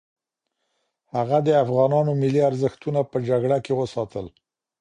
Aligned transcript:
هغه 1.15 1.37
د 1.47 1.49
افغانانو 1.63 2.11
ملي 2.21 2.41
ارزښتونه 2.49 2.99
په 3.11 3.17
جګړه 3.29 3.57
کې 3.65 3.73
وساتل. 3.79 4.25